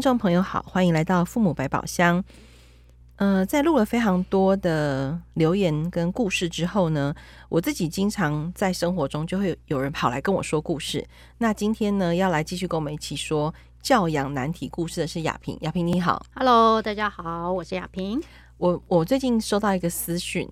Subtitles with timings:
[0.00, 2.24] 位听众朋友好，欢迎来到父母百宝箱。
[3.16, 7.14] 呃，在录了非常多的留言跟故事之后呢，
[7.50, 11.06] 我自己经常在生活中就会有人跑来跟我说故事。
[11.36, 15.54] 那今天呢，要来继续跟我们一起说教养难题故事的是雅萍。
[15.60, 18.18] 雅萍你好，Hello，大家好，我是雅萍。
[18.56, 20.48] 我我最近收到一个私讯，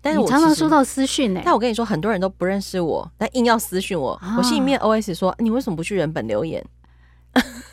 [0.00, 1.42] 但是我常常收到私讯呢。
[1.44, 6.64] 但我跟你说，很多人都不认识我，但硬要私讯我，啊、我心里面 OS 说：你为什么不去人本留言？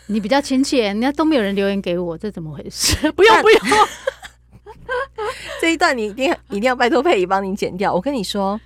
[0.07, 3.11] 你比较亲切，人家都没有人留言给我，这怎么回事？
[3.13, 3.59] 不 用不用。
[5.61, 7.93] 这一段你一定一定要拜托佩仪帮你剪掉。
[7.93, 8.59] 我跟你说，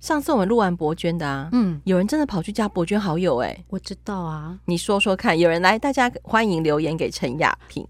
[0.00, 4.56] 上次我们录完博娟的啊，嗯，有人真的跑去加博娟好友哎、欸，我知道啊。
[4.66, 7.86] 你说说看，有人来，大家欢迎留言给陈雅萍。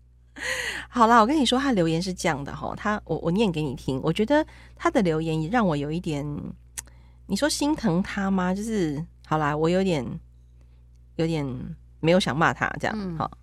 [0.88, 4.00] 好啦，我跟你说，他留言是这样的哈，他我我念给你听。
[4.02, 6.26] 我觉得他的留言也让我有一点，
[7.26, 8.52] 你说心疼他吗？
[8.52, 10.04] 就是好啦，我有点
[11.14, 11.46] 有点
[12.00, 13.30] 没有想骂他这样好。
[13.32, 13.38] 嗯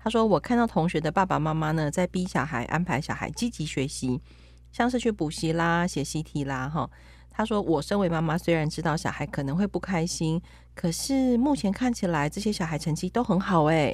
[0.00, 4.22] 他说：“我看到同学的爸爸妈妈呢，在逼小孩安排小孩积极学习，
[4.70, 6.88] 像是去补习啦、写习题啦。”哈，
[7.30, 10.40] 他说：“我身为妈妈，虽然知道小孩可能会不开心，
[10.72, 13.92] 可是目前看起来这些小孩成绩都很好诶。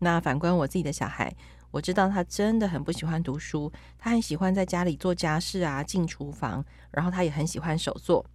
[0.00, 1.32] 那反观我自己的小孩，
[1.70, 8.26] 我知道他真的很不喜欢读书，他很喜欢在家里做家事啊，进厨房，然后他也很喜欢手作。”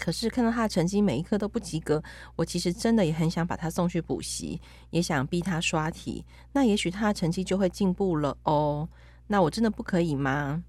[0.00, 2.02] 可是看到他的成绩每一科都不及格，
[2.34, 6.24] 我其实真的也很想把他送去补习，也想逼他刷题。
[6.52, 8.88] 那也许他的成绩就会进步了哦。
[9.26, 10.64] 那我真的不可以吗？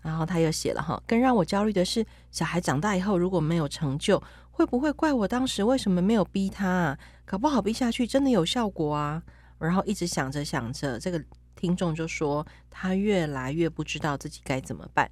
[0.00, 6.98] 然后他又写了哈，更让我焦虑的是，小孩长大以后如果没有成就，会不会怪我当时为什么没有逼他啊？
[7.24, 9.22] 搞不好逼下去真的有效果啊。
[9.58, 11.22] 然后一直想着想着，这个
[11.56, 15.10] 听众就说他越来越不知道自己该怎么办。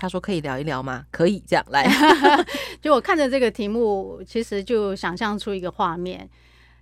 [0.00, 1.04] 他说：“可以聊一聊吗？
[1.10, 1.86] 可以这样来。
[2.80, 6.28] 就我看着这个题目，其实就想象出一个画面，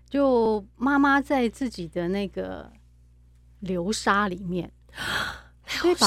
[0.09, 2.71] 就妈妈在自己的那个
[3.61, 4.71] 流沙里面，
[5.83, 6.07] 对吧？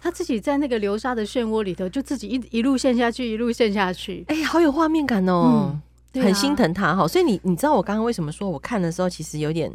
[0.00, 4.24] 他自己在那个流沙的漩涡里头，就自己一一路陷下去，一路陷下去。
[4.28, 5.78] 哎呀，好有画面感哦，
[6.14, 7.06] 嗯啊、很心疼他哈。
[7.06, 9.70] 所以你你知道我刚刚为什么说我看的时候，其实有点。”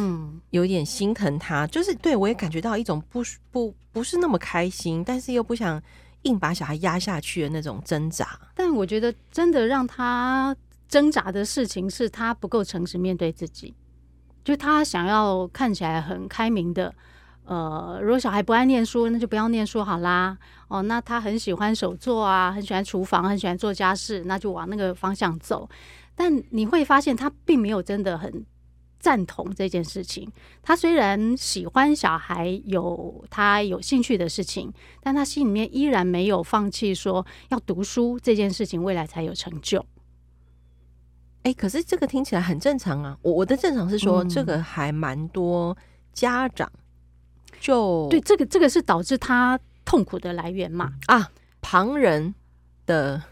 [0.00, 3.20] 嗯，有点心疼他，就是对我也感觉到一种不
[3.50, 5.82] 不不是那么开心，但是又不想
[6.22, 8.38] 硬把小孩压下去的那种挣扎。
[8.54, 10.56] 但我觉得真的让他
[10.88, 13.74] 挣扎的事情是他不够诚实面对自己，
[14.44, 16.94] 就他想要看起来很开明的，
[17.44, 20.38] 呃，如果小孩不爱念书，那就不要念书好啦。
[20.68, 25.68] 哦，那他很喜欢手作啊，很喜欢厨房，很喜欢做家事，那就往那个方向走。
[26.14, 28.44] 但你会发现他并没有真的很。
[28.98, 30.30] 赞同这件事情，
[30.62, 39.78] 他虽然喜欢小孩有他有兴趣的事情，但他心里面依然没有放弃说要读书这件事情，未来才有成就。
[41.44, 43.16] 哎、欸，可是这个听起来很正常啊！
[43.22, 45.76] 我我的正常是说，嗯、这个还蛮多
[46.12, 46.70] 家长
[47.60, 50.92] 就对这个这个是导致他痛苦的来源嘛？
[51.06, 52.34] 啊，旁人
[52.84, 53.22] 的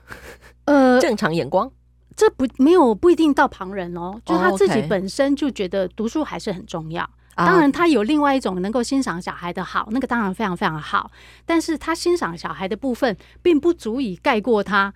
[0.67, 1.71] 呃正常眼光。
[2.17, 7.03] 这不没有不一定到旁人哦，就他自己本身就觉得读书还是很重要。
[7.37, 7.47] Oh.
[7.47, 11.11] 当然，他有另外一种能够欣赏小孩的好，那个当然非常非常好。
[11.45, 14.95] 但是他欣赏小孩的部分，并不足以盖过他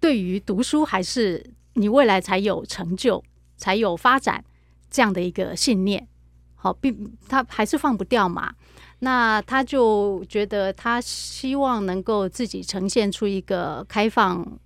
[0.00, 1.44] 对于读书还是
[1.74, 3.22] 你未来才有成就、
[3.58, 4.42] 才有发展
[4.90, 6.08] 这样的一个信念。
[6.54, 8.54] 好，并他还是放不掉嘛。
[9.00, 14.58] 那他就觉得他希望能够自己呈现出一个开放。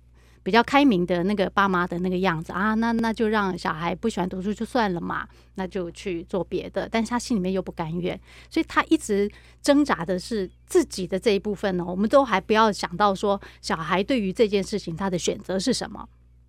[0.47, 6.87] 比较开明的那个爸妈的那个样子啊，那那就让小孩不喜欢读书就算了嘛，那就去做别的。
[6.89, 8.17] 但是他心里面又不甘愿，
[8.49, 9.29] 所以他一直
[9.61, 11.83] 挣扎的是自己的这一部分呢。
[11.85, 16.07] 我们都还不要想到说小孩对于这件事情他的选择是什么。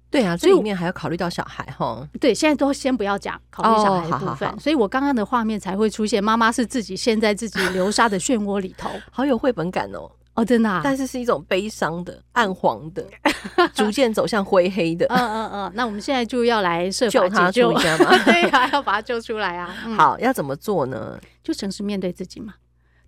[0.08, 2.08] 对啊，这里面还要考虑到小孩哈。
[2.20, 4.28] 对，现在都先不要讲考虑小孩的部分。
[4.28, 10.08] 哦、好好好，所以我刚刚的画面才会出现，妈妈是自己陷在自己流沙的漩涡里头，好有绘本感哦。
[10.38, 13.04] 哦，真的，啊，但是是一种悲伤的、暗黄的，
[13.74, 15.04] 逐渐走向灰黑的。
[15.06, 18.16] 嗯嗯嗯，那我们现在就要来设法救他出一下嘛？
[18.24, 19.74] 对啊，要把他救出来啊！
[19.84, 21.18] 嗯、好，要怎么做呢？
[21.42, 22.54] 就诚实面对自己嘛。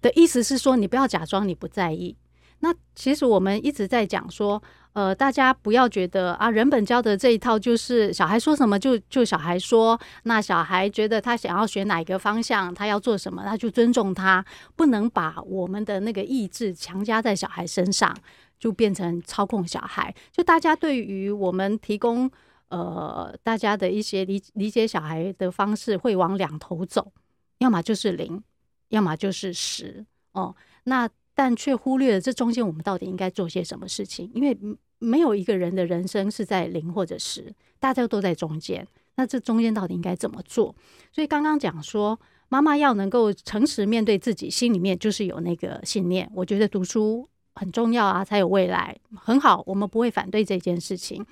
[0.03, 2.17] 的意思是说，你不要假装你不在意。
[2.59, 4.61] 那其实我们一直在讲说。
[4.93, 14.45] 呃，大家不要觉得啊，人本教的这一套就是小孩说什么就就小孩说，那小孩觉得他想要学哪一个方向，他要做什么，他就尊重他，
[14.75, 18.13] 不能把我们的那个意志强加在小孩身上，
[18.59, 20.13] 就变成操控小孩。
[20.33, 22.29] 就大家对于我们提供
[22.69, 27.13] 呃大家的一些理理解小孩的方式，会往两头走，
[27.59, 28.43] 要么就是零，
[28.89, 31.09] 要么就是十哦，那。
[31.41, 34.55] 但却忽略了这中间我们到底应该做些什么事情，因为
[34.99, 38.87] 没有一个人的人生是在零或者十，大家都在中间。
[39.15, 40.77] 那这中间到底应该怎么做？
[41.11, 42.21] 所以刚刚讲说，
[42.51, 46.31] 妈妈要能够诚实面对自己，心里面就是有那个信念。
[46.35, 51.25] 我觉得读书很重要啊，才有未来，很好，我们不会反对这件事情。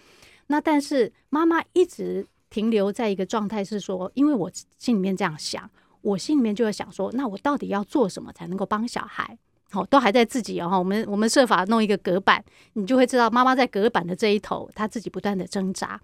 [0.46, 5.70] 那但是妈妈一直停留在一个状态是说，因为我心里面这样想，
[6.00, 9.36] 我心里面就会想说，那我到底要做什么才能够帮小孩？
[9.70, 10.78] 好，都还在自己哦。
[10.78, 12.42] 我们我们设法弄一个隔板，
[12.72, 16.00] 你就会知道妈妈在隔板的这一头，她自己不断的挣扎。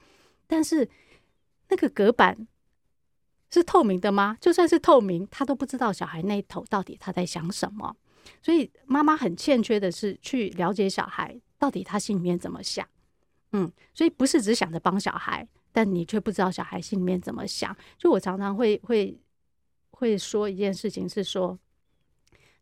[0.46, 0.86] 但是
[1.70, 2.46] 那个隔板
[3.50, 4.36] 是透明的吗？
[4.38, 7.96] 就算是透明，她都不知道小孩那一头到底他在想什么。
[8.42, 12.86] 所以妈妈很欠缺的是去了解小孩到底他心里面怎么想。
[13.52, 17.74] 嗯，所以不是只想着帮小孩，但你却不知道小孩心里面怎么想。
[17.96, 19.18] 就我常常会会
[19.92, 21.58] 会说一件事情是说。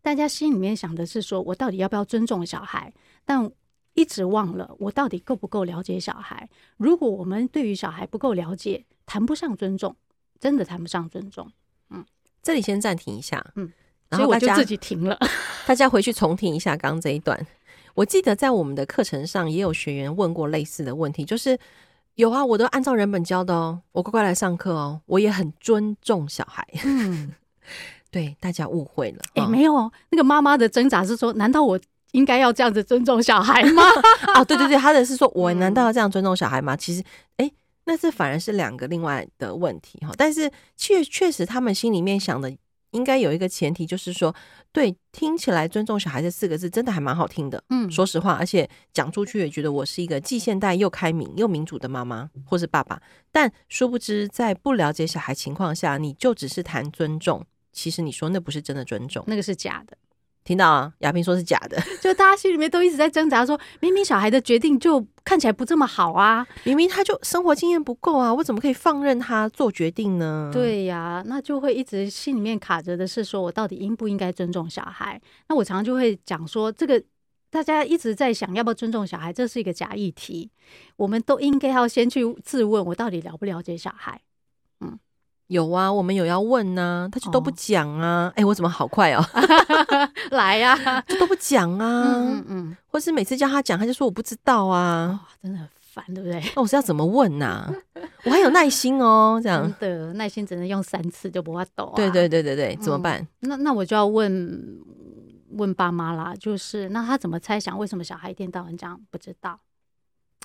[0.03, 2.93] 大家心里面想的是说，我到底要不要尊重小孩？
[3.25, 3.51] 但
[3.95, 6.49] 一直忘了我到底够不够了解小孩。
[6.77, 9.95] 如果我们对于小孩不够了解，谈不上尊重，
[10.41, 11.51] 真的谈不上尊重。
[11.91, 12.05] 嗯，
[12.43, 13.45] 这里先暂停一下。
[13.55, 13.73] 嗯，
[14.09, 15.17] 然后我就自己停了。
[15.67, 17.47] 大家回去重听一下刚刚这一段。
[17.95, 21.57] 我记得在我们的课程上也有学员问过类似的问题，就是
[22.15, 26.67] 有啊，我都按照人本教的哦，我乖乖来上课哦，我也很尊重小孩。
[26.85, 27.33] 嗯。
[28.13, 29.19] 对，大家误会了。
[29.35, 31.81] 哎、欸，没有哦，那个妈妈的挣扎是说，难道我
[32.13, 33.83] 应该要这样子尊重小孩吗？
[34.35, 36.75] 啊， 对对对，他的是说，我难道要这样尊重小孩吗？
[36.75, 37.03] 嗯、其实，
[37.39, 37.51] 哎，
[37.87, 40.13] 那这反而是两个另外的问题哈。
[40.19, 42.55] 但是确确实，他们心里面想的
[42.91, 44.35] 应该有一个前提，就是说，
[44.73, 47.65] 对，听起来尊重小孩这四个字真的还蛮好听的。
[47.71, 53.01] 嗯，说实话，而且讲出去也觉得我是一个既现代又开明又民主的妈妈或是爸爸。
[53.31, 57.43] 但殊不知，在不了解小孩情况下，你就只是谈尊重。
[57.73, 59.97] 其实你说那不是真的尊重，那个是假的。
[60.45, 60.93] 听到啊？
[60.99, 70.51] 亚萍说是假的， 就大家心里面都一直在挣扎说，说明明小孩的决定就看起来不这么好啊，明明他就生活经验不够啊，我怎么可以放任他做决定呢？
[70.53, 75.21] 对呀、啊，那就会一直心里面卡着的是说，我到底应不应该尊重小孩？
[75.49, 77.01] 那我常常就会讲说，这个
[77.49, 80.51] 大家一直在想要不要尊重小孩，这是一个假议题，
[80.97, 84.21] 我们都应该要先去自问，我到底了不了解小孩？
[85.53, 88.33] 有啊，我们有要问呢、啊，他就都不讲啊。
[88.35, 89.23] 哎、哦欸，我怎么好快哦？
[90.33, 92.03] 来呀、啊， 就都不讲啊。
[92.05, 95.21] 嗯嗯，嗯或是每次叫他讲，他就说我不知道啊。
[95.23, 96.43] 哦、真的很烦，对不对？
[96.57, 97.73] 那我是要怎么问呢、啊？
[98.25, 101.97] 我还有耐心哦，这样真的耐心只能用三次就不怕抖、啊。
[101.97, 103.21] 对对对对对，怎么办？
[103.43, 104.81] 嗯、那那我就要问
[105.51, 109.61] 问爸妈啦，就是那他怎么猜想为什么小孩一天到晚这样不知道？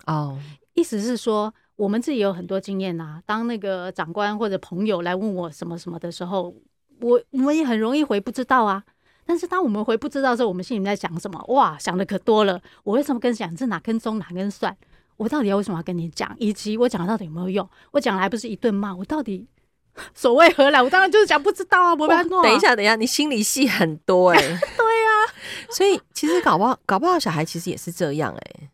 [0.06, 0.38] 哦，
[0.78, 1.54] 意思是说。
[1.78, 3.22] 我们自己有很多经验呐、啊。
[3.24, 6.52] 当那个长官或者朋友来问我什么什么的时候，
[7.00, 8.84] 我我们也很容易回不知道啊。
[9.28, 11.40] 但是当我们回不知道的时候，我们心里在想什么？
[11.50, 12.60] 哇，想的可多了。
[12.84, 13.56] 我为什么跟你讲？
[13.56, 14.76] 这哪根葱哪根蒜？
[15.18, 16.36] 我到底要为什么要跟你讲？
[16.40, 17.70] 以及我讲的到底有没有用？
[17.92, 18.96] 我讲了还不是一顿骂？
[18.96, 19.46] 我到底
[20.16, 20.82] 所谓何来？
[20.82, 21.90] 我当然就是讲不知道啊！
[21.92, 22.42] 我不要弄。
[22.42, 24.48] 等一下，等一下，你心里戏很多哎、 欸。
[24.48, 25.22] 对呀、啊，
[25.70, 28.70] 所以其实搞不好，搞不好小孩其实也是这样哎、欸，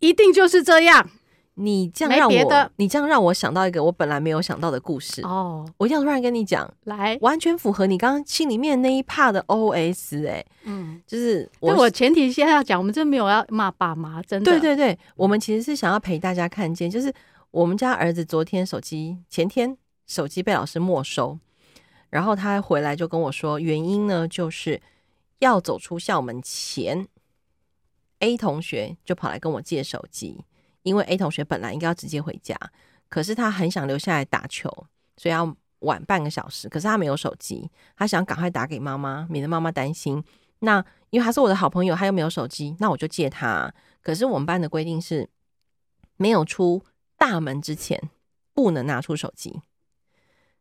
[0.00, 1.08] 一定就是这样。
[1.60, 5.68] 你这样让我，你这样让我想到一个我本来没有想到的故事哦。
[5.76, 14.52] 我一定要突然跟你讲，来，完全符合你刚刚心里面那一 part 的 OS 哎、欸，嗯，就是我我前提先要讲，我们真没有要骂爸妈，真的。
[14.52, 17.12] 对对对，我们其实是想要陪大家看见，就是
[17.50, 21.38] 我们家儿子昨天手机前天手机被老师没收，
[22.10, 24.80] 然后他回来就跟我说，原因呢就是
[25.40, 27.08] 要走出校门前
[28.20, 30.44] ，A 同学就跑来跟我借手机。
[30.88, 32.58] 因为 A 同学本来应该要直接回家，
[33.08, 34.68] 可是他很想留下来打球，
[35.16, 36.68] 所以要晚半个小时。
[36.68, 40.24] 可是他没有手机，他想赶快打给妈妈，免得妈妈担心。
[40.60, 43.72] 那因为他是我的好朋友，他又没有手机，那我就借他。
[44.02, 45.28] 可是我们班的规定是，
[46.16, 46.82] 没有出
[47.16, 48.10] 大门之前
[48.54, 49.60] 不能拿出手机。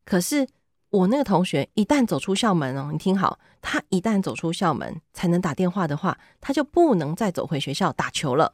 [0.03, 0.47] 可是
[0.89, 8.53] 我那个同学一旦走出校门哦，你听好，他一旦走出校门才能打电话的话，他就不能再走回学校打球了。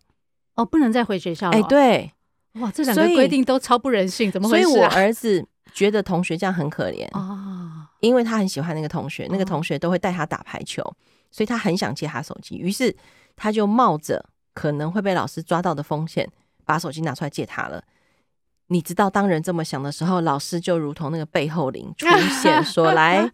[0.56, 1.58] 哦，不能再回学校了。
[1.58, 2.12] 哎，对，
[2.60, 4.70] 哇，这两个规定都超不人性，怎么回事啊？
[4.70, 10.84] 所以我儿子觉得同学这样很可怜哦，因为他很喜欢那个同学，那个同学都会带他打排球，
[11.32, 12.96] 所以他很想借他手机，于是
[13.36, 16.30] 他就冒着可能会被老师抓到的风险，
[16.66, 17.84] 把手机拿出来借他了。
[18.68, 22.08] 你知道，当人这么想的时候，老师就如同那个背后灵出
[22.42, 23.30] 现， 说：“来，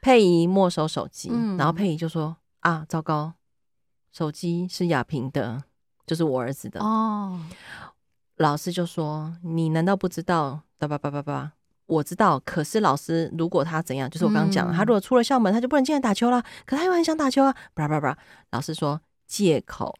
[0.00, 3.34] 佩仪没收手机。”然后佩仪就说：“啊，糟糕，
[4.12, 5.64] 手机是亚萍的。”
[6.10, 7.38] 就是我儿子的哦，
[8.38, 11.52] 老师就说：“你难道不知道？”叭叭叭叭叭，
[11.86, 12.36] 我知道。
[12.40, 16.42] 可是老师，如果他怎样，就是我刚刚讲，他如果出了校门，他就不能进来打球了。
[16.66, 17.54] 可他又很想打球啊！
[17.74, 18.18] 叭叭叭，
[18.50, 19.94] 老师说借口。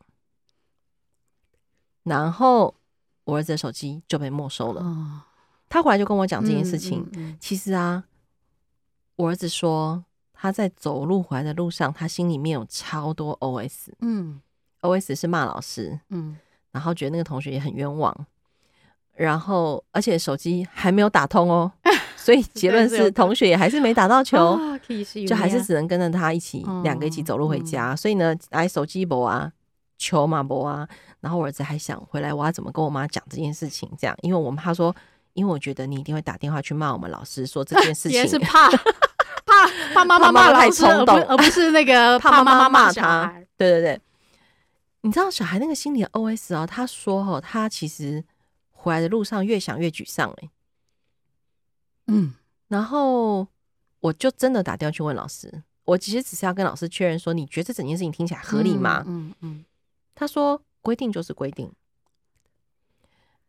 [2.03, 2.75] 然后
[3.23, 4.85] 我儿子的手机就被没收了。
[5.69, 7.03] 他回来就跟我讲这件事情。
[7.03, 8.03] 嗯嗯嗯、其实啊，
[9.15, 13.93] 我儿子说他在走路回来的路上，他心里面有超多 OS。
[14.01, 14.41] 嗯
[14.83, 16.37] ，OS 是骂老师，嗯，
[16.73, 18.15] 然后觉得那个同学也很冤枉，
[19.15, 21.71] 然后而且手机还没有打通哦，
[22.17, 24.59] 所以结论是同学也还是没打到球，
[25.27, 27.95] 就还是只能跟着他一起两个一起走路回家。
[27.95, 29.51] 所以呢，哎手机博啊，
[29.99, 30.89] 球嘛博啊，
[31.21, 33.91] 然后我儿子还想回来，我要怎么跟我妈讲这件事情？
[33.99, 34.95] 这样，因为我们他说。
[35.35, 43.33] 因为我觉得你一定会打电话去骂我们老师，说这件事 情也是怕怕怕妈妈骂太冲动，而不是那个 怕妈妈骂他。
[43.57, 44.01] 对对对，
[45.03, 46.67] 你知道小孩那个心理的 OS 哦？
[46.67, 48.23] 他说：“哦，他其实
[48.71, 50.51] 回来的路上越想越沮丧。”哎，
[52.09, 52.35] 嗯，
[52.69, 53.47] 然后
[54.01, 59.03] 我就真的打电话去问老师，我其实只是要跟老师确认说，你觉得这整件事情听起来合理吗？
[59.07, 59.65] 嗯嗯，
[60.15, 61.73] 他说规定就是规定。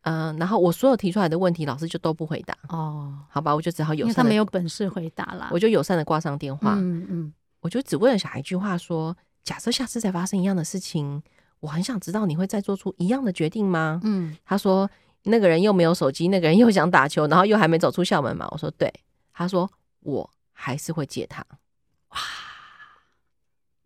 [0.03, 2.57] 嗯，然后我所有提出来的问题，老师就都不回答。
[2.69, 4.15] 哦，好吧，我就只好友善。
[4.15, 6.73] 他没有本事回答啦，我就友善的挂上电话。
[6.75, 11.21] 嗯嗯，我就只问了小孩一句话说：假设下次再发生一样的事情，
[11.61, 14.01] 我很想知道你会再做出一样的决定吗？
[14.03, 14.89] 嗯，他说
[15.23, 18.47] 那个人又没有手机，那个人又想打球，然后又还没走出校门嘛。
[18.51, 18.93] 我说对。
[19.33, 21.45] 他说我还是会借他。
[22.09, 22.17] 哇，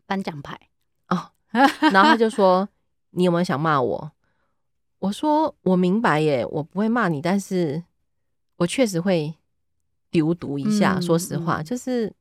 [0.06, 0.60] 颁奖牌
[1.10, 1.32] 哦。
[1.92, 2.68] 然后他就说
[3.12, 4.12] 你有没有想骂我？
[5.00, 7.84] 我说我明白耶，我不会骂你，但是
[8.58, 9.36] 我确实会
[10.10, 10.96] 丢毒一下。
[10.96, 12.12] 嗯、说实话，嗯、就是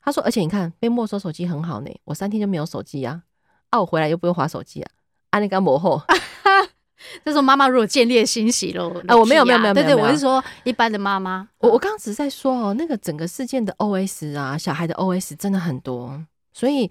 [0.00, 3.24] 他说，而且你看被没收手机很好呢，我三天就没有手机啊，
[3.74, 4.90] 啊，我回来又不用滑手机啊，
[5.30, 6.00] 啊，你干嘛后？
[7.24, 16.90] 这时候妈妈如果见猎欣喜喽，啊，我没有没有没有，对对，我是说一般的妈妈，我我刚刚只是在说哦，那个整个事件的 OS 啊，小孩的 OS 真的很多，所以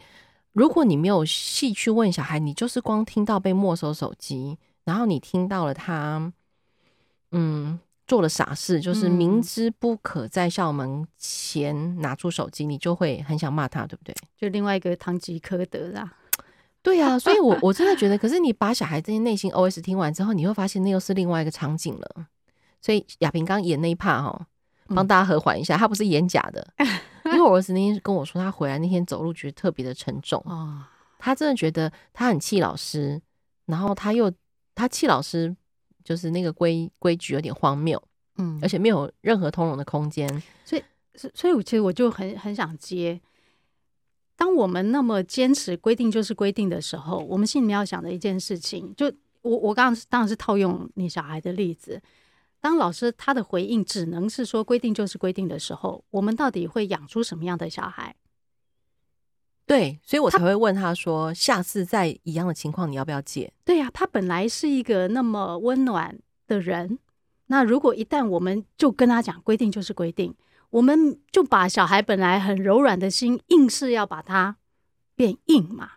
[0.52, 4.58] 如果你没有细去问小孩，你就是光听到被没收手机。
[4.86, 6.34] 然后你听到了他，
[7.32, 14.14] 嗯，做了傻事，就是明知不可在校门前拿出手机，嗯、你就会很想骂他，对不对？
[14.38, 16.14] 就另外一个堂吉诃德啦，
[16.84, 22.28] 对啊，所以我 我真的觉得，可是你把小孩这些内心 OS 听完之后，你会发现那又是另外一个场景了。
[22.82, 24.48] 所以亚萍刚演那一 part 哈，
[24.90, 26.68] 帮大家和缓一下，他不是演假的，
[27.26, 33.20] 因为我儿子那天跟我说，他回来那天走路觉得特别的沉重啊，他真的觉得他很气老师，
[33.66, 34.32] 然后他又。
[34.76, 35.56] 他气老师，
[36.04, 38.02] 就是那个规规矩有点荒谬，
[38.40, 40.28] 嗯，而且没有任何通融的空间，
[40.66, 40.84] 所以，
[41.36, 43.22] 所以，我其实我就很很想接。
[44.36, 49.12] 当我们那么坚持规定就是规定的时候，我们心里面要想的一件事情，就
[49.42, 52.02] 我我刚刚当然是套用你小孩的例子。
[52.60, 58.16] 当老师他的回应只能是说规定就是规定的时候，我们到底会养出什么样的小孩？
[59.66, 67.00] 对，所以我才会问他说：“他下次再一样的情况，你要不要借？”对呀、啊，他本来是一个那么温暖的人，
[67.48, 70.36] 那如果一旦我们就跟他讲规定就是规定，
[70.74, 74.56] 我们就把小孩本来很柔软的心，硬是要把它
[75.16, 75.92] 变硬嘛？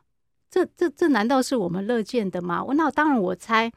[0.51, 2.63] 这、这、这难道是我们乐见的吗？
[2.75, 3.73] 那当然，我猜，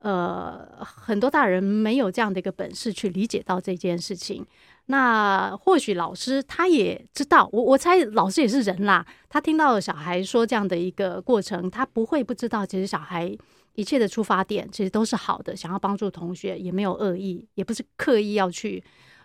[0.00, 4.44] 呃，很多大人没有这样的一个本事去理解到这件事情。
[4.86, 9.06] 那或许老师他也知道，我我猜老师也是人啦。
[9.30, 13.34] 他听到小孩说这样的一个过程，他不会不知道，其实小孩
[13.76, 18.84] 一切的出发点其实都是好的，想要帮助同学，也没有恶意，也不是刻意要去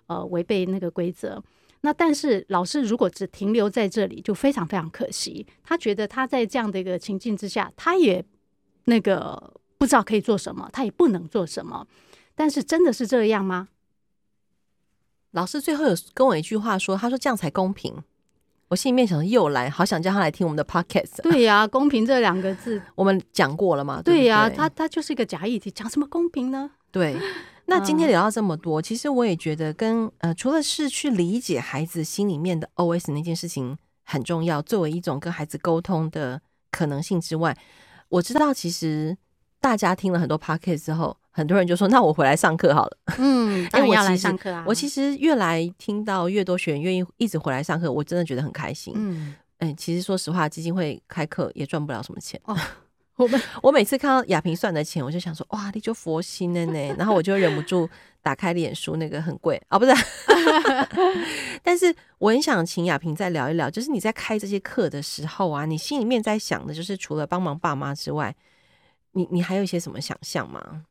[0.10, 1.42] 呃违背那个规则。
[1.82, 5.48] 那但是老师如果只停留在这里，就非常非常可惜。
[5.64, 8.22] 他觉得他在这样的一个情境之下，他也
[8.84, 11.88] 那个不知道可以做什么，他也不能做什么。
[12.36, 13.70] 但是真的是这样吗？
[15.32, 18.04] 老师最后有跟我一句话说：“他说这样才公平。”
[18.68, 21.22] 我心里面想说又来，好想叫他来听我们的 podcast。
[21.22, 24.02] 对呀、啊，公平这两个字我们讲过了嘛？
[24.02, 26.72] 对呀、啊，他他就是一个假议题，讲什么公平呢？
[26.92, 27.16] 对。
[27.70, 37.56] 那今天聊到这么多，其实我也觉得跟呃，除了是去理解孩子心里面的 OS 那件事情很重要，作为一种跟孩子沟通的可能性之外，
[38.10, 39.16] 我知道其实
[39.62, 41.16] 大家听了很多 p o c k e t 之后。
[41.32, 44.66] 很多人就说：“那我回来上课好了。”嗯， 当然要来上课啊！
[44.68, 48.94] 我其实越来听到越多学员愿意一直回来上课，我真的觉得很开心。
[48.98, 52.42] 嗯，哎，其实说实话，基金会开课也赚不了什么钱。
[52.44, 52.58] 哦，
[53.20, 57.88] 我们 我每次看到亚萍算的钱，我就想说：“哇，你就佛心了呢。”然后我就忍不住
[58.22, 59.92] 打开脸书，那个很贵啊，哦，不是。
[61.62, 68.34] 但是我很想请亚萍再聊一聊，就是你在开这些课的时候啊，你心里面在想的，就是除了帮忙爸妈之外，
[69.12, 70.86] 你你还有一些什么想象吗？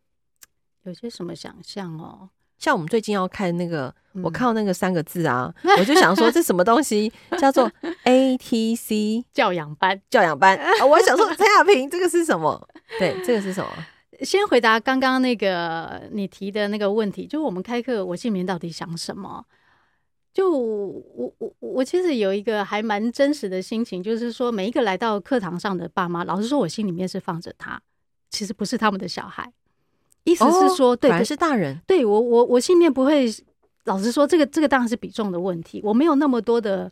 [0.84, 2.28] 有些什么想象哦？
[2.58, 7.70] 像我们最近要看那个，嗯、我看到那个三个字啊，我就想说这什么东西叫做
[8.04, 10.00] ATC 教养班？
[10.10, 10.68] 教养班啊！
[10.84, 12.68] 我想说陈亚萍，这个是什么？
[12.98, 13.70] 对，这个是什么
[14.22, 19.44] 先回答刚刚那个你提的那个问题，就我们开课，我心里面到底想什么？
[20.34, 27.80] 就我我我其实有一个还蛮真实的心情，就是说每一个来到课堂上的爸妈，老实说，我心里面是放着他，
[28.30, 29.52] 其实不是他们的小孩。
[30.30, 31.80] 意思是说，哦、对，反而是大人。
[31.86, 33.26] 对我我我心里面不会，
[33.84, 36.90] 老实说，这个这个当然是比重的问题，我没有那么多的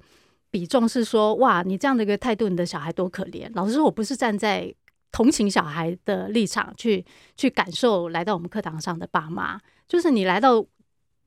[0.50, 3.50] 比重是说，哇，你这样的一个态度，你的小孩多可怜。
[3.55, 4.75] 老实说，我不是站在
[5.12, 7.05] 同情小孩的立场去
[7.37, 10.64] 去感受来到我们课堂上的爸妈，就是你来到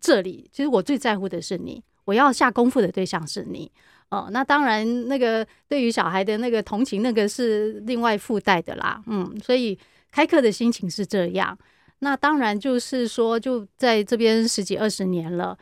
[0.01, 1.83] 这里，其实我最在乎的是你。
[2.05, 3.71] 我要下功夫的对象是你
[4.09, 9.77] 哦，那当然，那个对于小孩的那个同情，那个是另外附带的啦，嗯，所以
[10.11, 11.55] 开课的心情是这样。
[11.99, 15.57] 那当然就是说，就在这边十几二十年了，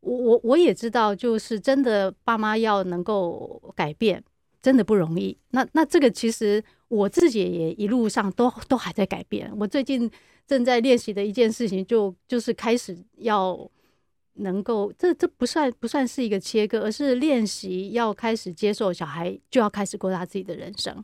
[0.00, 4.22] 我我我也知道，就是真的爸妈要能够改变，
[4.60, 5.36] 真的不容易。
[5.50, 9.52] 那那这个其实我自己也一路上都都还在改变。
[9.58, 10.10] 我最近
[10.46, 13.70] 正在练习的一件事情就，就是开始要。
[14.38, 21.02] 能够，这这不算不算是一个切割，而是练习要开始接受小孩就要开始过他自己的人生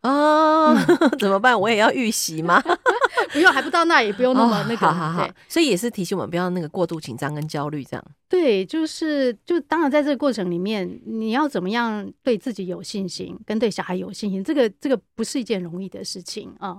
[0.00, 0.72] 啊？
[0.74, 1.58] 嗯、 怎么办？
[1.58, 2.62] 我也要预习吗？
[3.32, 4.86] 不用，还不到那，也不用那么那个。
[4.86, 8.04] 哦、好好好，所以也是提醒我们不要那个过度紧张跟焦虑，这样。
[8.28, 16.78] 对，就是就当然在这个过程里面，你要怎么样对自己有信心，跟对小孩有信心，这个这个不是一件容易的事情啊。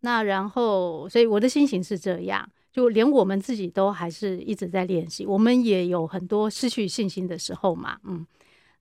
[0.00, 2.48] 那然后，所以我的心情是这样。
[2.72, 8.24] 就连我们自己都还是一直在练习，我们也有很多失去信心的时候嘛，嗯。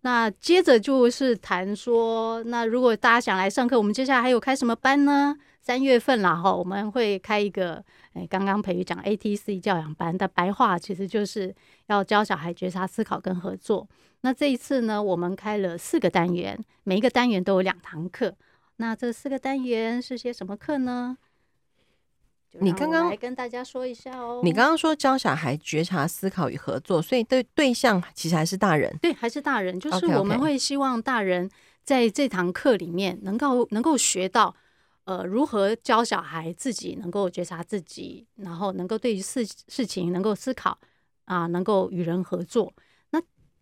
[0.01, 5.35] 那接着就是谈说，那如果大家想来上课，我们接下来还有开什么班呢？
[5.61, 11.53] 三月份了哈，我们会开一个，哎，刚刚培育讲 ATC 教养班的白话，其实就是
[11.87, 13.87] 要教小孩觉察、思考跟合作。
[14.21, 18.33] 那这一次呢，我们开了四个单元，每一个单元都有两堂课。
[18.77, 21.17] 那这四个单元是些什么课呢？
[22.53, 24.41] 你刚刚来跟大家说一下哦。
[24.43, 28.91] 你刚刚说教小孩觉察、思考与合作，所以对对象其实还是大人。
[29.01, 29.79] 对，还是大人。
[29.79, 31.49] 就是我们会希望大人
[31.83, 34.55] 在这堂课里面能够能够学到，
[35.03, 40.77] 呃，如何教小孩自己能够觉察自己，然后能够对于事事情能够思考
[41.25, 42.73] 啊，能够与人合作。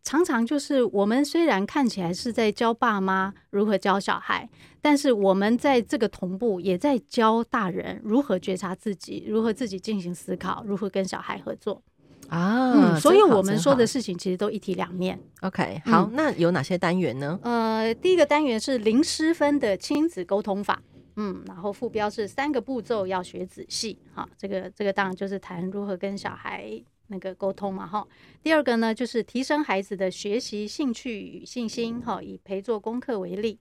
[0.07, 4.49] 常常就是我们虽然看起来是在教爸妈如何教小孩，
[4.81, 11.83] 但是我们在这个同步也在教大人如何觉察自己，如何自己进行思考，如何跟小孩合作
[12.29, 12.71] 啊。
[12.71, 15.19] 嗯，所以我们说的事情其实都一体两面。
[15.41, 17.37] OK，好，嗯，那有哪些单元呢？
[17.43, 20.81] 呃，第一个单元是零失分的亲子沟通法，
[21.17, 23.99] 嗯，然后副标是三个步骤要学仔细。
[24.13, 26.81] 好，这个这个当然就是谈如何跟小孩。
[27.07, 28.07] 那个沟通嘛，哈。
[28.41, 33.59] 第二个呢，就是提升孩子的学习兴趣与信心，哈，以陪做功课为例。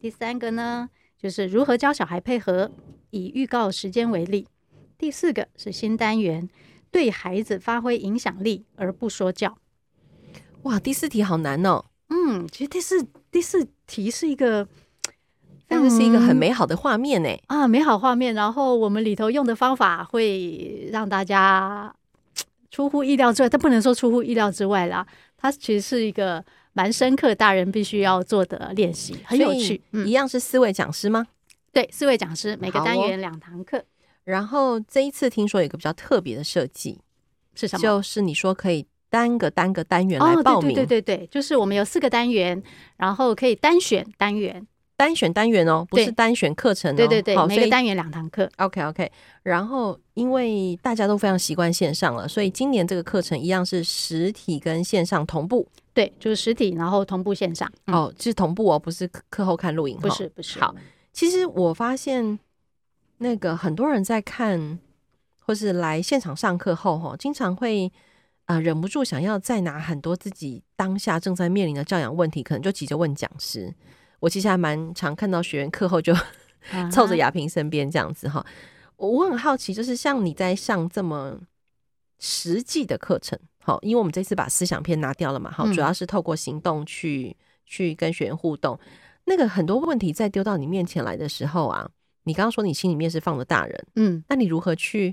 [0.00, 2.70] 第三个呢，就是如何教小孩配合，
[3.10, 4.46] 以预告时间为例。
[4.98, 6.48] 第四个是新单元，
[6.90, 9.56] 对孩子发挥影响力而不说教。
[10.62, 11.84] 哇，第四题好难哦。
[12.08, 14.68] 嗯，其实第四第四题是一个，
[15.66, 17.28] 但是是一个很美好的画面呢。
[17.46, 18.34] 啊，美好画面。
[18.34, 21.94] 然后我们里头用的方法会让大家。
[22.72, 25.06] 出乎意料之外，但不能说出乎意料之外啦。
[25.36, 29.80] 它其实是一个蛮深刻，大人必须要做的练习，很有趣。
[29.92, 31.26] 嗯，一样是四位讲师吗？
[31.70, 33.84] 对，四位讲师，每个单元两堂课。
[34.24, 36.98] 然后这一次听说有一个比较特别的设计
[37.54, 37.82] 是什么？
[37.82, 40.70] 就是你说可以单个单个单元来报名。
[40.70, 42.62] 哦，对对对对对，就是我们有四个单元，
[42.96, 44.66] 然后可以单选单元。
[44.96, 46.96] 单选单元哦，不是单选课程哦。
[46.96, 48.48] 对对对，好，每个单元两堂课。
[48.58, 49.10] OK OK。
[49.42, 55.66] 然后因为大家都非常习惯线上了，所以今年这个课程一样是实体跟线上同步。
[55.92, 57.70] 对，就是实体，然后同步线上。
[57.86, 59.96] 嗯、哦，是同步哦，不是课后看录影。
[59.98, 60.60] 不是不是。
[60.60, 60.74] 好，
[61.12, 62.38] 其实我发现
[63.18, 64.78] 那个很多人在看
[65.40, 67.90] 或是来现场上课后，哈，经常会
[68.44, 73.74] 啊、呃、忍不住想要再拿很多自己当下正在面临的教养问题，可能就急着问讲师。
[74.22, 76.14] 我其实还蛮常看到学员课后就
[76.92, 78.46] 凑 着亚萍身边这样子哈，
[78.94, 81.36] 我我很好奇，就是像你在上这么
[82.20, 88.78] 实际的课程，好，因为我们这次把思想片拿掉了嘛，好，主要是透过行动去去跟学员互动。
[89.24, 91.90] 那个很多问题在丢到你面前来的时候啊，
[92.22, 95.12] 你刚刚说你心里面是放着大人，嗯，那你如何去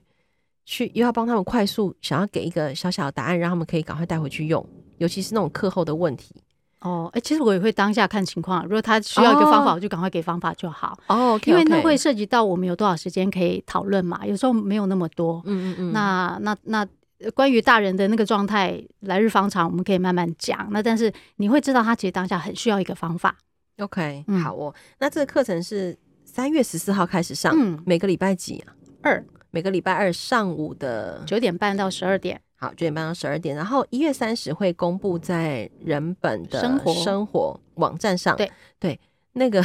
[0.65, 4.63] 去又要帮他们快速想要给一个小小的答案，让他们可以赶快带回去用，
[4.99, 6.35] 尤其是那种课后的问题。
[6.81, 10.97] 哦，哎，其实我也会当下看情况，如果他需要一个方法，我就赶快给方法就好。
[11.07, 11.49] 哦，okay, okay.
[11.49, 15.41] 因为那会涉及到我们有多少时间可以讨论嘛，有时候没有那么多。
[15.45, 15.91] 嗯嗯嗯。
[15.91, 16.87] 那那那
[17.33, 20.69] 关于大人的那个状态，来日方长，我们可以慢慢讲。
[20.71, 23.35] 那但是你会知道，他其实当下很需要一个方法。
[23.79, 24.73] OK，、嗯、好哦。
[24.99, 28.71] 那这个课程是三月十四号开始上，嗯，每个礼拜几啊？
[29.01, 32.39] 二，每个礼拜二上午的九点半到十二点。
[32.59, 38.35] 好，九点半到十二点，然后一月三十会公布在人本的生活生活网站上。
[38.35, 38.99] 对对，
[39.31, 39.63] 那个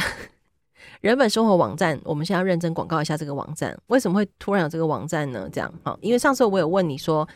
[1.01, 3.77] 人本生活网站，我们现在要认真广告一下这个网站。
[3.87, 5.49] 为什么会突然有这个网站呢？
[5.51, 7.27] 这样，好，因为上次我有问你说，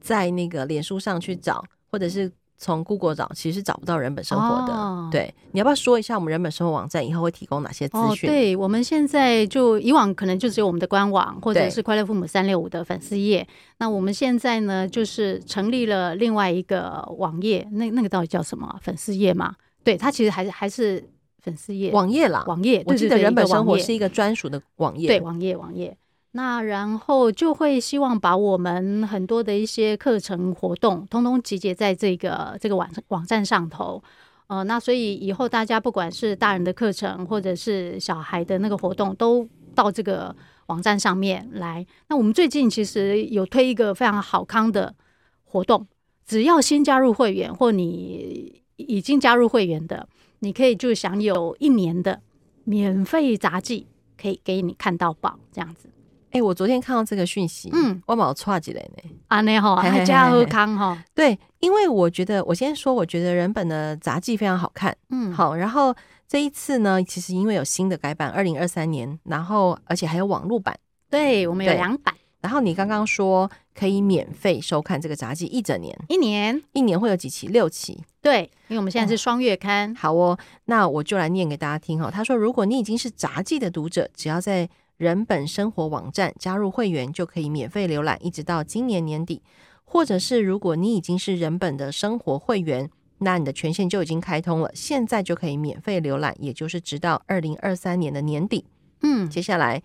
[0.00, 2.30] 在那个脸书上去找，或者是。
[2.58, 4.74] 从 Google 找，其实找不到人本生活的。
[4.74, 8.28] 哦、对，你要不要说一下我们人本生活网站以后会提供哪些资讯？
[8.28, 13.46] 哦、对，我们现在就以往可能就只有我们的官网，或者是快乐父母三六五的粉丝页。
[13.78, 18.76] 那我们现在呢，就是成立了另外一个网页，那那个到底叫什么？
[18.82, 19.54] 粉丝页吗？
[19.84, 21.08] 对，它其实还是还是
[21.40, 22.44] 粉丝页网页啦。
[22.48, 25.06] 网页，我记得人本生活是一个专属的网页。
[25.06, 25.96] 对，网页网页。
[26.38, 34.00] 那然后就会希望把我们很多的一些课程活动，通通集结在这个这个网网站上头。
[34.46, 40.32] 呃，那所以以后大家不管是大人的课程，或者是小孩的那个活动，都到这个
[40.66, 41.84] 网站上面来。
[42.06, 44.94] 那我们最近其实有推一个非常好康的
[45.42, 45.88] 活动，
[46.24, 52.20] 只要新加入会员，或你已经加入会员的，你可以就享有一年的
[52.62, 55.90] 免费杂技，可以给你看到宝这样子。
[56.30, 59.10] 哎、欸，我昨天看到这个讯息，嗯，我冇错起来呢。
[59.28, 61.02] 啊，你好，还加喝康哈？
[61.14, 65.54] 对，因为我觉得，我先说，我觉得人本的杂技非常好看，嗯，好。
[65.54, 65.94] 然后
[66.26, 72.14] 这一次呢，其实因为有新的改版，二零二三年，然后而且还有网络版，对我们有两版。
[72.40, 77.48] 然后你刚刚说可以免费收看这个杂技一整年，一年，一年会有几期？
[77.48, 78.00] 六期。
[78.22, 79.90] 对，因为我们现在是双月刊。
[79.90, 79.94] 嗯。
[79.96, 82.08] 好哦，那我就来念给大家听哈。
[82.10, 89.42] 他说，如果你已经是杂技的读者，只要在人本生活网站加入会员就可以免费浏览，一直到今年年底。
[89.84, 98.66] 或者是如果你已经是人本的生活会员，那你的权限就已经开通了，现在就可以免费浏览，也就是直到二零二三年的年底。
[99.02, 99.80] 嗯，接下来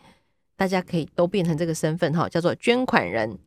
[0.58, 3.38] 大家可以都变成这个身份哈，叫做捐款人。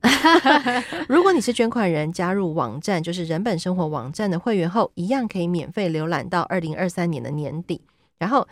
[1.11, 7.83] 如果你是捐款人，加入网站就是人本生活网站的会员后，一样可以免费浏览到二零二三年的年底。
[8.19, 8.47] 然后。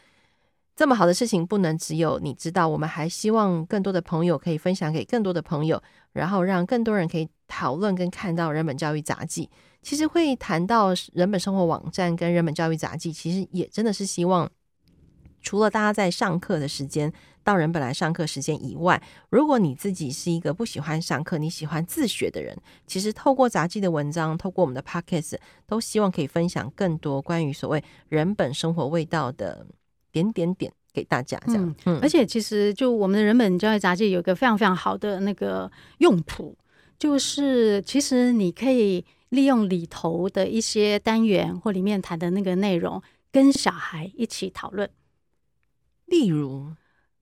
[0.76, 5.80] 这么好的事情不能只有你知道，我们还希望更多的朋友可以分享给更多的朋友，
[6.12, 9.48] 然后让更多人可以讨论跟看到人本教育杂记。
[9.82, 14.50] 其实会谈到人本生活网站跟人本教育杂记，其实也真的是希望，
[15.42, 17.12] 除了大家在上课的时间
[17.44, 22.56] 到人本来上课时间以外，如果你自己是一个不喜欢上课，你喜欢自学的人，
[22.86, 25.36] 其实透过杂记的文章，透过我们的 Podcast，
[25.68, 29.64] 都希望可以分享更多关于所谓人本生活味道的。
[30.14, 36.56] 点点点给大家这样，嗯嗯、而且其实就我们的人本教育杂志有一个非常非常好的那个用途，
[36.96, 44.88] 就是其实你可以利用里头的一些单元或里面谈的那个内容，跟小孩一起讨论。
[46.06, 46.68] 例如，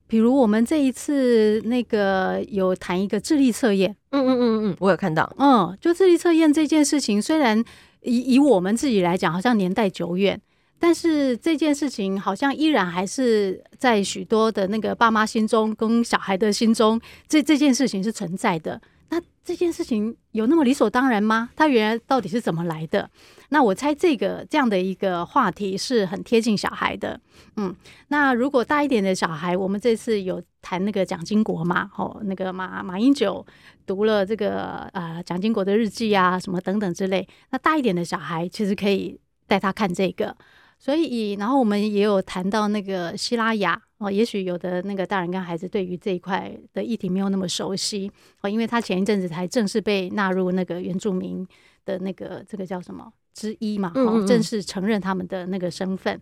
[0.05, 7.57] 比如我们这一次那个有谈一个智力测验，嗯嗯嗯嗯，我有看到，嗯，就智力测验这件事情，虽然
[8.03, 10.39] 以以我们自己来讲，好像年代久远。
[10.83, 18.81] 但是这件事情好像依然还是在许多的那个爸妈心中跟小孩的心中，这这件事情是存在的。
[19.07, 21.49] 那这件事情有那么理所当然吗？
[21.55, 23.09] 它原来到底是怎么来的？
[23.47, 27.17] 那我猜这个这样的一个话题是很贴近小孩的。
[27.55, 27.73] 嗯，
[28.09, 31.89] 那如果大一点的小孩，我们这次有谈那个蒋经国嘛？
[31.97, 33.45] 哦，那个马马英九
[33.85, 37.25] 读了这个呃蒋经国的日记啊，什么等等之类。
[37.51, 39.17] 那大一点的小孩其实可以
[39.47, 40.35] 带他看这个。
[40.83, 51.47] 所以，然后我们也有谈到那个希拉雅哦，也许有的那个大人跟孩子对于这一块的议题没有那么熟悉哦，因为他前一阵子才正式被纳入那个原住民
[51.85, 56.19] 的那个这个叫什么之一嘛，哦，正式承认他们的那个身份。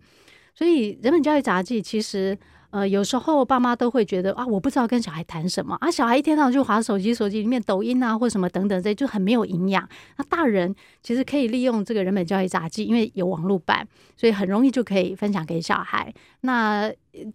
[0.53, 2.37] 所以，人本教育杂记其实。
[2.71, 9.87] 呃，有时候爸妈都会觉得啊，我不知道跟小孩谈什么啊，小孩一天到晚就滑手机，手机里面抖音啊或什么等等，这就很没有营养。
[10.15, 16.13] 那大人其实可以利用这个人本教育杂记，因为有网络版，所以很容易就可以分享给小孩。
[16.41, 16.89] 那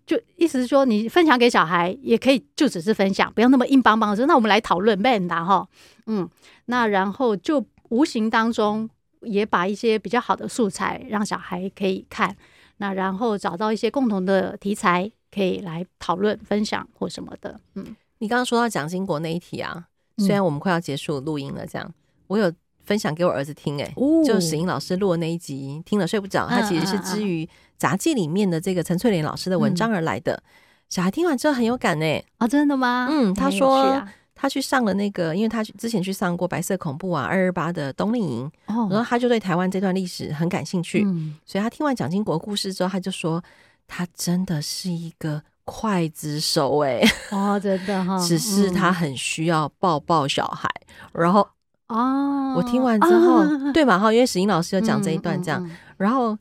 [0.06, 4.24] 就意思是说，你分享给小孩也可以，就只是分享，不要那么硬邦邦的说。
[4.24, 5.68] 那我们来讨论，man 的哈，
[6.06, 6.26] 嗯，
[6.64, 8.88] 那然后就无形当中
[9.20, 12.34] 也把一些比较好的素材让小孩可以看，
[12.78, 15.12] 那然后找到一些共同的题材。
[15.36, 17.60] 可以来讨论、分享或什么的。
[17.74, 19.84] 嗯，你刚刚说到蒋经国那一题啊，
[20.16, 21.94] 虽然我们快要结束录音了，这样、嗯、
[22.28, 22.50] 我有
[22.86, 26.48] 分享给我儿子听、欸，哎、哦，就史英老师录的那一集，听了睡不着。
[26.48, 27.46] 他其实是基于
[27.76, 30.32] 杂技里面的这个陈翠莲老师的文章而来的。
[30.32, 30.42] 嗯、
[30.88, 32.24] 小孩听完之后很有感呢、欸。
[32.38, 33.06] 啊、哦，真的吗？
[33.10, 34.02] 嗯，他说
[34.34, 43.44] 他去上了那个，因为他之前去上过白色恐怖啊、二二八的冬令营，哦，然后他就对台湾这段历史很感兴趣，嗯，所以他听完蒋经国故事之后，他就说。
[43.86, 50.68] 他真的是一个刽子手哎、欸， 哦，真的哈，只是他很需要抱抱小孩，
[51.12, 51.46] 嗯、然后
[51.88, 56.36] 哦，我听完之后，啊、对嘛哈，因为史英老师有讲这一段这样，嗯嗯嗯、然后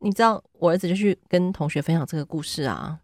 [0.00, 2.98] 你知道我儿子就去跟同学分享这个故事啊，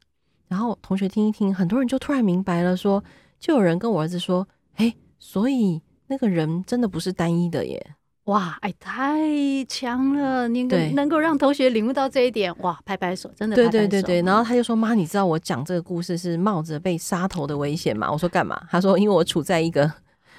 [0.49, 3.05] 然后同学听一听，很多人就突然明白了说，说
[3.39, 7.95] 就有人跟我儿子说，哎，所以那个人真的不是单一的耶。
[8.25, 9.21] 哇，哎，太
[9.69, 10.49] 强了！
[10.49, 10.63] 你
[10.95, 13.71] 能够让同学领悟到这一点，哇，拍拍手，真的拍拍手。
[13.73, 19.93] 对对对对，然后他就说：“妈，你知道我讲这个故事是冒着被杀头的危险吗？”我说：“干嘛？”他说：“因为我处在一个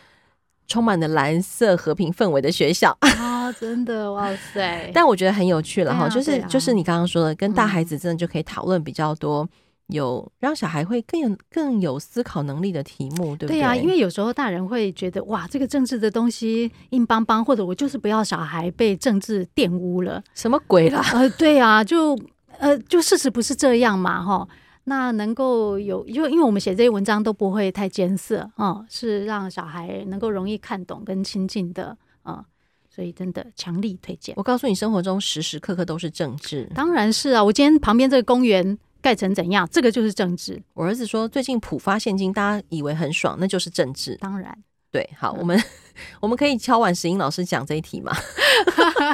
[0.68, 2.98] 充满了蓝色和平氛围的学校。
[3.20, 4.90] ”啊，真的，哇塞！
[4.92, 9.48] 但我觉得很有趣了哈，就是就是你刚刚说的，跟大孩子真的就可以讨论比较多。
[9.88, 13.48] 有让小孩会更有更有思考能力的题目，对不对？
[13.48, 21.06] 对呀、啊，因为有时候大人会觉得哇，这个政治的东西硬邦邦，或者我就是不要小孩被政治玷污了，什么鬼啦？
[21.14, 22.18] 呃，对啊，就
[22.58, 24.48] 呃，就事实不是这样嘛，哈。
[24.86, 32.46] 那能够有，因为因为我们写这些文章都不会太艰涩啊、嗯，是让小孩能够容易看懂跟亲近的啊、嗯，
[32.90, 34.34] 所以真的强力推荐。
[34.38, 37.44] 我告诉你，生活中时时刻刻都是政治，当然是啊。
[37.44, 38.78] 我今天旁边这个公园。
[39.06, 39.70] 盖成怎样？
[39.72, 40.60] 这个就是政治。
[40.74, 44.16] 我儿子说，最近普发现金，大家以为很爽，那就是政治。
[44.16, 44.58] 当然，
[44.90, 45.08] 对。
[45.16, 45.64] 好，嗯、我们
[46.20, 48.12] 我们可以敲碗石英老师讲这一题吗？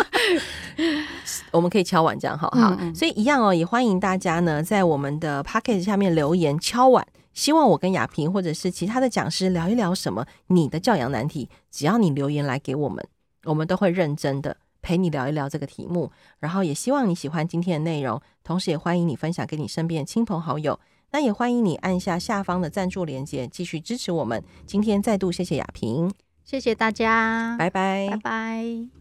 [1.51, 2.69] 我们可以敲碗这样，好好。
[2.75, 11.49] 嗯嗯，所以一样哦，也欢迎大家呢，在我们的 podcast 下面留言敲碗，希望我跟雅萍或者是其他的讲师聊一聊什么你的教养难题。
[11.69, 13.05] 只要你留言来给我们，
[13.43, 14.55] 我们都会认真的。
[14.81, 20.79] 陪你聊一聊这个题目，然后也希望你喜欢今天的内容，同时也欢迎你分享给你身边的亲朋好友。
[21.11, 24.41] 那也欢迎你按下下方的赞助链接，继续支持我们。
[24.65, 26.09] 今天再度谢谢雅萍，
[26.45, 29.00] 谢谢大家，拜拜，拜拜。